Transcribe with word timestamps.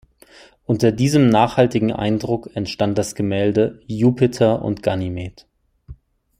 Unter 0.65 0.91
diesem 0.91 1.29
nachhaltigen 1.29 1.93
Eindruck 1.93 2.49
entstand 2.55 2.97
das 2.97 3.13
Gemälde 3.13 3.83
„Jupiter 3.85 4.63
und 4.63 4.81
Ganymed“. 4.81 5.45